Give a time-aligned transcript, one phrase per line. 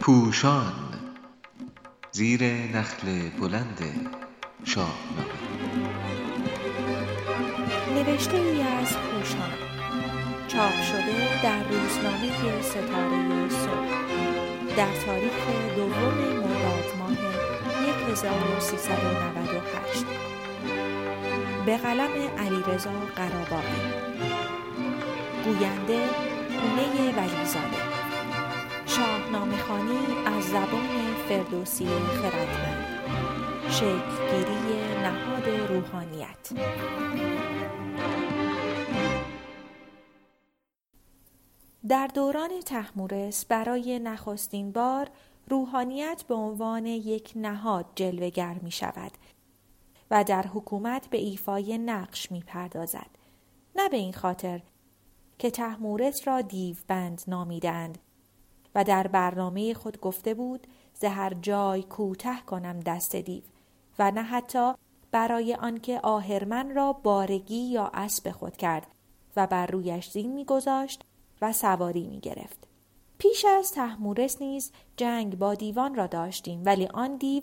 [0.00, 0.72] پوشان
[2.12, 4.10] زیر نخل بلند
[4.64, 5.42] شاهنامه
[7.94, 9.52] نوشته ای از پوشان.
[10.48, 14.02] چاپ شده در روزنامه ستاره صبح.
[14.76, 15.32] در تاریخ
[15.76, 17.16] دوم مرداد ماه
[18.12, 20.04] 1398
[21.66, 24.12] به قلم علیرضا قراباقی
[25.44, 26.06] گوینده
[26.50, 27.82] هونه ولیزاده.
[28.86, 32.86] شاهنامه خانی از زبان فردوسی خردمند.
[33.70, 36.52] شکلگیری نهاد روحانیت.
[41.88, 45.08] در دوران تحمورس برای نخستین بار
[45.48, 49.12] روحانیت به عنوان یک نهاد جلوگر می شود
[50.10, 53.10] و در حکومت به ایفای نقش می پردازد.
[53.76, 54.62] نه به این خاطر
[55.42, 57.98] که تحمورس را دیوبند نامیدند
[58.74, 63.42] و در برنامه خود گفته بود زهر جای کوته کنم دست دیو
[63.98, 64.72] و نه حتی
[65.10, 68.86] برای آنکه آهرمن را بارگی یا اسب خود کرد
[69.36, 71.04] و بر رویش زین میگذاشت
[71.40, 72.68] و سواری می گرفت.
[73.18, 77.42] پیش از تحمورس نیز جنگ با دیوان را داشتیم ولی آن دیو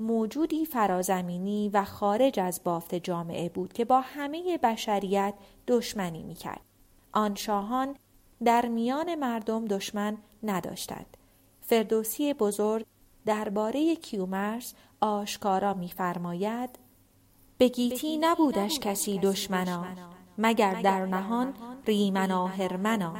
[0.00, 5.34] موجودی فرازمینی و خارج از بافت جامعه بود که با همه بشریت
[5.68, 6.73] دشمنی می کرد.
[7.14, 7.96] آن شاهان
[8.44, 11.16] در میان مردم دشمن نداشتند.
[11.60, 12.86] فردوسی بزرگ
[13.26, 16.70] درباره کیومرس آشکارا می‌فرماید
[17.58, 19.86] به گیتی نبودش کسی دشمنا
[20.38, 21.54] مگر در نهان
[21.86, 23.14] ریمنا هرمنا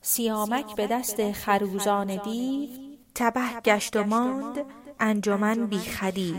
[0.00, 2.70] سیامک به دست خروزان دیو
[3.14, 4.64] تبه گشت و ماند
[5.00, 6.36] انجمن بی خدیو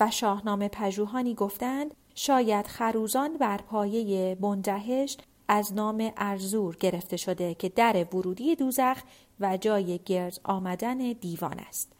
[0.00, 7.68] و شاهنامه پژوهانی گفتند شاید خروزان بر پایه بندهشت از نام ارزور گرفته شده که
[7.68, 9.02] در ورودی دوزخ
[9.40, 11.92] و جای گرد آمدن دیوان است.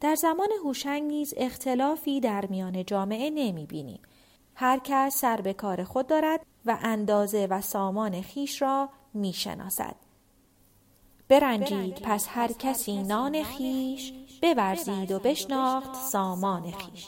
[0.00, 4.00] در زمان هوشنگ نیز اختلافی در میان جامعه نمی بینیم.
[4.54, 9.96] هر کس سر به کار خود دارد و اندازه و سامان خیش را می شناسد.
[11.28, 14.12] برنجید پس هر کسی نان خیش
[14.54, 17.06] بورزید و بشناخت سامان خیش.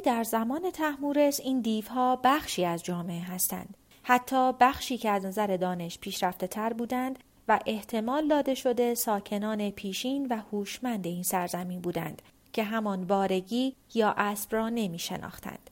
[0.00, 5.98] در زمان تحمورس این دیوها بخشی از جامعه هستند حتی بخشی که از نظر دانش
[5.98, 7.18] پیشرفته تر بودند
[7.48, 14.14] و احتمال داده شده ساکنان پیشین و هوشمند این سرزمین بودند که همان بارگی یا
[14.16, 15.70] اسب را نمی شناختند.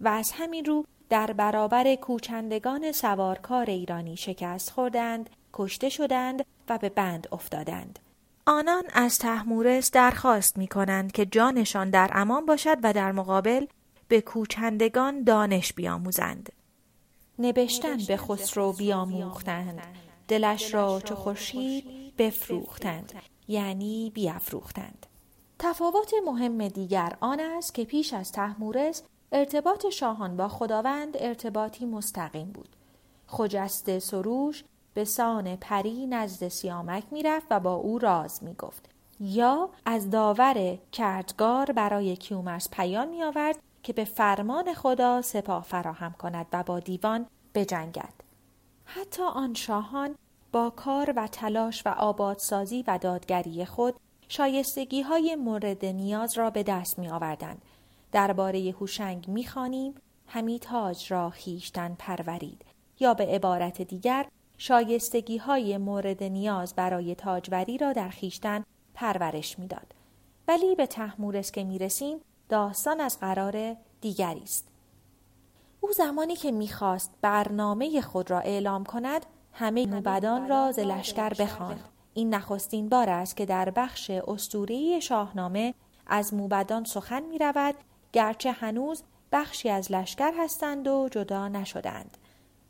[0.00, 6.88] و از همین رو در برابر کوچندگان سوارکار ایرانی شکست خوردند، کشته شدند و به
[6.88, 7.98] بند افتادند.
[8.46, 13.66] آنان از تحمورس درخواست می کنند که جانشان در امان باشد و در مقابل
[14.08, 16.52] به کوچندگان دانش بیاموزند.
[17.38, 19.82] نبشتن به خسرو بیاموختند.
[20.28, 23.12] دلش را چو خورشید بفروختند
[23.48, 25.06] یعنی بیافروختند.
[25.58, 32.52] تفاوت مهم دیگر آن است که پیش از تحمورس ارتباط شاهان با خداوند ارتباطی مستقیم
[32.52, 32.76] بود.
[33.26, 38.88] خجست سروش به سان پری نزد سیامک می‌رفت و با او راز می‌گفت
[39.20, 46.12] یا از داور کردگار برای کیومرس پیام می آورد که به فرمان خدا سپاه فراهم
[46.12, 48.14] کند و با دیوان بجنگد.
[48.84, 50.14] حتی آن شاهان
[50.52, 53.94] با کار و تلاش و آبادسازی و دادگری خود
[54.28, 57.62] شایستگی های مورد نیاز را به دست می آوردند.
[58.12, 59.94] درباره هوشنگ می خانیم
[60.26, 62.64] همی تاج را خیشتن پرورید
[63.00, 64.26] یا به عبارت دیگر
[64.64, 68.64] شایستگی های مورد نیاز برای تاجوری را در خیشتن
[68.94, 69.94] پرورش می‌داد.
[70.48, 74.68] ولی به تحمورس که می رسیم داستان از قرار دیگری است.
[75.80, 81.88] او زمانی که می‌خواست برنامه خود را اعلام کند همه موبدان را ز لشکر بخواند
[82.14, 85.74] این نخستین بار است که در بخش استوری شاهنامه
[86.06, 87.74] از موبدان سخن می رود
[88.12, 89.02] گرچه هنوز
[89.32, 92.16] بخشی از لشکر هستند و جدا نشدند.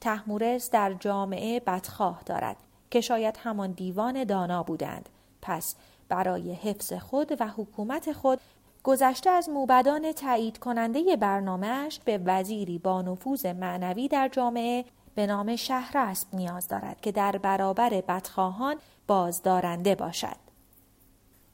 [0.02, 2.56] تحمورس در جامعه بدخواه دارد
[2.90, 5.08] که شاید همان دیوان دانا بودند.
[5.42, 5.76] پس
[6.08, 8.40] برای حفظ خود و حکومت خود
[8.84, 15.56] گذشته از موبدان تایید کننده برنامهش به وزیری با نفوذ معنوی در جامعه به نام
[15.56, 20.42] شهرسب نیاز دارد که در برابر بدخواهان بازدارنده باشد.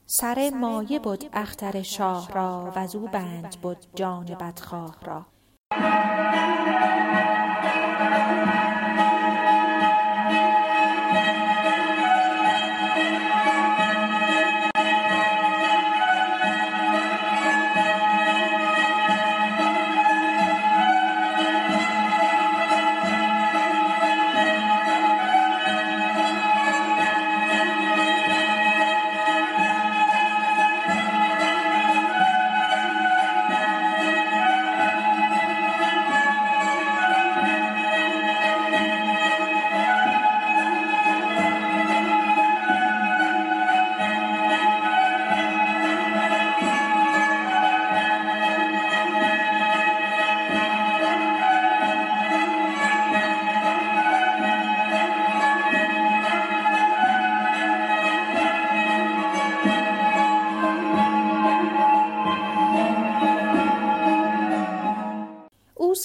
[0.05, 5.25] سر مایه بود اختر شاه را و زو بند بود جان بدخواه را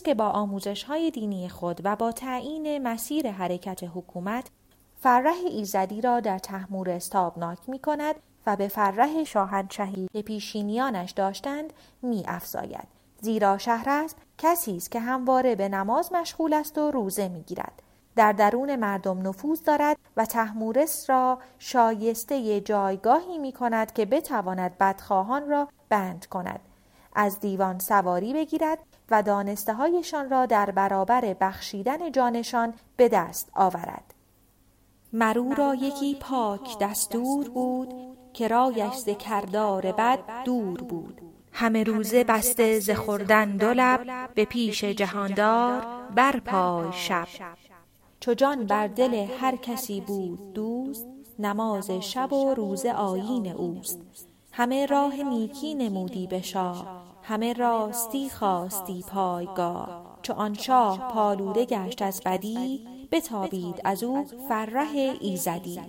[0.05, 4.47] که با آموزش های دینی خود و با تعیین مسیر حرکت حکومت
[5.01, 8.15] فرح ایزدی را در تحمور استابناک می کند
[8.47, 12.89] و به فرح شاهنشهی که پیشینیانش داشتند می افزاید.
[13.21, 17.83] زیرا شهر است کسی است که همواره به نماز مشغول است و روزه می گیرد.
[18.17, 25.49] در درون مردم نفوذ دارد و تحمورس را شایسته جایگاهی می کند که بتواند بدخواهان
[25.49, 26.61] را بند کند
[27.15, 28.79] از دیوان سواری بگیرد
[29.11, 34.15] و دانسته هایشان را در برابر بخشیدن جانشان به دست آورد.
[35.13, 37.95] مرو را یکی پاک دستور بود
[38.33, 41.21] که رایش ز کردار بد دور بود.
[41.53, 47.29] همه روزه بسته ز خوردن دو لب به پیش جهاندار بر پای شب.
[48.21, 51.07] چو جان بر دل هر کسی بود دوست
[51.39, 54.01] نماز شب و روزه آیین اوست.
[54.53, 57.14] همه راه نیکی نمودی به شاه.
[57.27, 60.19] همه راستی خواستی پایگاه.
[60.23, 65.81] چو آن شاه پالوده گشت از بدی بتابید از او فرح ایزدی.